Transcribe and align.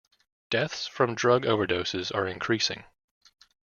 Deaths 0.49 0.87
from 0.87 1.13
drug 1.13 1.43
overdoses 1.43 2.11
are 2.11 2.25
increasing. 2.25 2.85